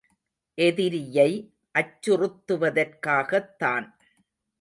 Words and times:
எதிரியை 0.57 1.27
அச்சுறுத்துவதற்காகத் 1.75 3.53
தான். 3.57 3.87